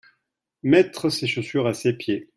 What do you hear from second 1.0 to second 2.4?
ses chaussures à ses pieds.